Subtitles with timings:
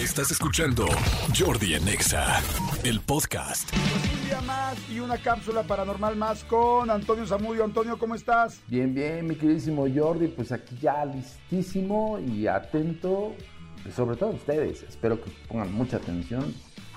[0.00, 0.86] Estás escuchando
[1.38, 2.40] Jordi Anexa,
[2.84, 3.70] el podcast.
[3.74, 7.64] Un día más y una cápsula paranormal más con Antonio Zamudio.
[7.64, 8.60] Antonio, ¿cómo estás?
[8.68, 13.34] Bien, bien, mi queridísimo Jordi, pues aquí ya listísimo y atento,
[13.94, 14.82] sobre todo ustedes.
[14.84, 16.54] Espero que pongan mucha atención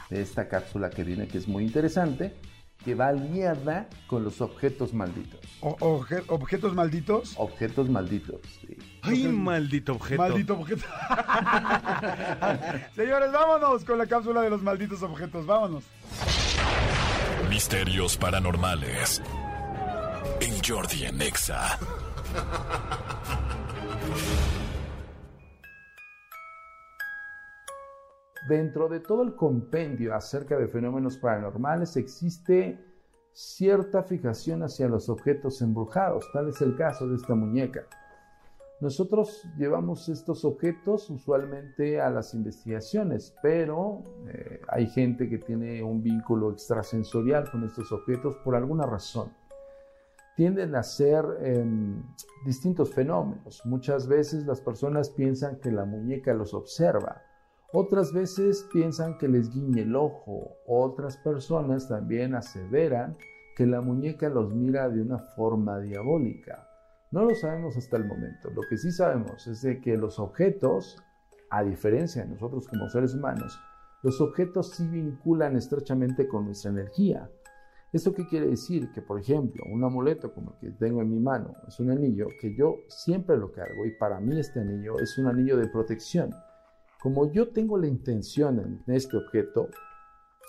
[0.09, 2.35] de esta cápsula que viene, que es muy interesante,
[2.85, 5.39] que va aliada con los objetos malditos.
[5.61, 7.33] O- oje- ¿Objetos malditos?
[7.37, 8.72] Objetos malditos, sí.
[9.03, 10.21] Ay, maldito objeto.
[10.21, 10.85] Maldito objeto.
[12.95, 15.45] Señores, vámonos con la cápsula de los malditos objetos.
[15.45, 15.83] Vámonos.
[17.49, 19.21] Misterios paranormales.
[20.39, 21.77] En Jordi Anexa.
[28.47, 32.79] Dentro de todo el compendio acerca de fenómenos paranormales existe
[33.33, 37.85] cierta fijación hacia los objetos embrujados, tal es el caso de esta muñeca.
[38.83, 46.03] Nosotros llevamos estos objetos usualmente a las investigaciones, pero eh, hay gente que tiene un
[46.03, 49.31] vínculo extrasensorial con estos objetos por alguna razón.
[50.35, 52.03] Tienden a ser em,
[52.45, 53.61] distintos fenómenos.
[53.63, 57.21] Muchas veces las personas piensan que la muñeca los observa,
[57.71, 63.15] otras veces piensan que les guiñe el ojo, otras personas también aseveran
[63.55, 66.67] que la muñeca los mira de una forma diabólica.
[67.13, 68.49] No lo sabemos hasta el momento.
[68.49, 70.97] Lo que sí sabemos es de que los objetos,
[71.51, 73.59] a diferencia de nosotros como seres humanos,
[74.01, 77.29] los objetos sí vinculan estrechamente con nuestra energía.
[77.91, 78.91] ¿Esto qué quiere decir?
[78.91, 82.25] Que, por ejemplo, un amuleto como el que tengo en mi mano es un anillo
[82.41, 86.31] que yo siempre lo cargo y para mí este anillo es un anillo de protección.
[86.99, 89.69] Como yo tengo la intención en este objeto,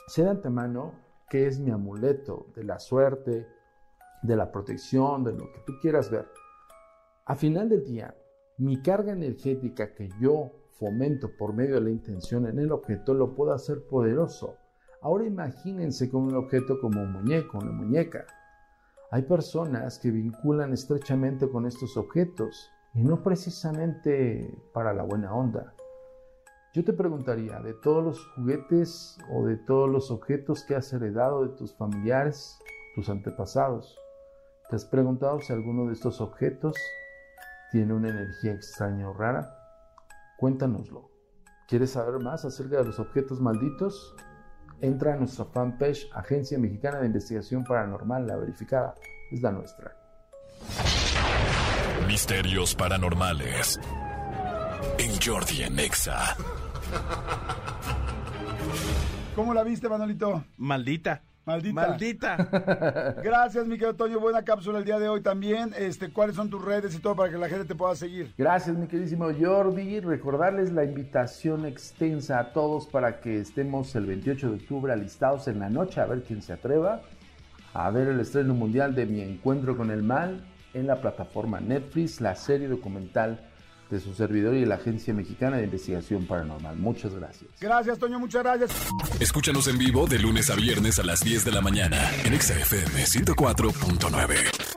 [0.06, 0.94] sé de antemano
[1.28, 3.46] que es mi amuleto de la suerte,
[4.22, 6.24] de la protección, de lo que tú quieras ver.
[7.26, 8.14] A final del día,
[8.58, 13.34] mi carga energética que yo fomento por medio de la intención en el objeto lo
[13.34, 14.58] puedo hacer poderoso.
[15.00, 18.26] Ahora imagínense con un objeto como un muñeco, una muñeca.
[19.10, 25.72] Hay personas que vinculan estrechamente con estos objetos y no precisamente para la buena onda.
[26.74, 31.46] Yo te preguntaría, de todos los juguetes o de todos los objetos que has heredado
[31.46, 32.58] de tus familiares,
[32.94, 33.98] tus antepasados,
[34.68, 36.76] ¿te has preguntado si alguno de estos objetos
[37.74, 39.52] tiene una energía extraña o rara?
[40.36, 41.10] Cuéntanoslo.
[41.66, 44.14] ¿Quieres saber más acerca de los objetos malditos?
[44.80, 48.94] Entra a nuestra fanpage Agencia Mexicana de Investigación Paranormal, la verificada.
[49.32, 49.96] Es la nuestra.
[52.06, 53.80] Misterios paranormales.
[54.96, 56.36] En Jordi Anexa.
[59.34, 60.44] ¿Cómo la viste, Manolito?
[60.58, 61.24] Maldita.
[61.44, 61.88] Maldita.
[61.88, 63.16] Maldita.
[63.22, 64.18] Gracias, mi querido Toño.
[64.18, 65.72] Buena cápsula el día de hoy también.
[65.76, 68.32] Este, ¿Cuáles son tus redes y todo para que la gente te pueda seguir?
[68.38, 70.00] Gracias, mi queridísimo Jordi.
[70.00, 75.58] Recordarles la invitación extensa a todos para que estemos el 28 de octubre alistados en
[75.60, 77.02] la noche a ver quién se atreva
[77.74, 82.20] a ver el estreno mundial de Mi Encuentro con el Mal en la plataforma Netflix,
[82.20, 83.40] la serie documental
[83.90, 86.76] de su servidor y de la Agencia Mexicana de Investigación Paranormal.
[86.76, 87.50] Muchas gracias.
[87.60, 88.18] Gracias, Toño.
[88.18, 88.70] Muchas gracias.
[89.20, 92.54] Escúchanos en vivo de lunes a viernes a las 10 de la mañana en Exa
[92.58, 94.73] FM 104.9.